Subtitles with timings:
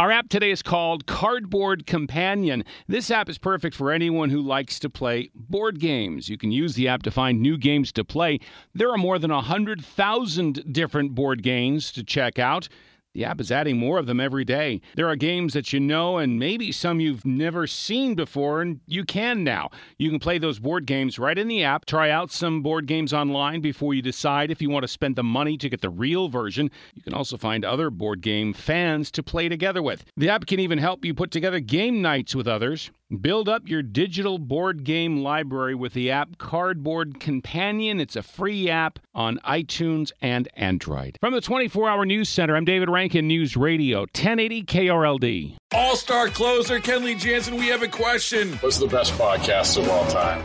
[0.00, 2.64] Our app today is called Cardboard Companion.
[2.88, 6.26] This app is perfect for anyone who likes to play board games.
[6.26, 8.40] You can use the app to find new games to play.
[8.74, 12.66] There are more than 100,000 different board games to check out.
[13.12, 14.80] The app is adding more of them every day.
[14.94, 19.04] There are games that you know and maybe some you've never seen before, and you
[19.04, 19.70] can now.
[19.98, 21.86] You can play those board games right in the app.
[21.86, 25.24] Try out some board games online before you decide if you want to spend the
[25.24, 26.70] money to get the real version.
[26.94, 30.04] You can also find other board game fans to play together with.
[30.16, 32.92] The app can even help you put together game nights with others.
[33.10, 37.98] Build up your digital board game library with the app Cardboard Companion.
[37.98, 41.16] It's a free app on iTunes and Android.
[41.20, 45.56] From the 24 Hour News Center, I'm David Rankin, News Radio, 1080 KRLD.
[45.72, 48.52] All star closer, Kenley Jansen, we have a question.
[48.58, 50.44] What's the best podcast of all time?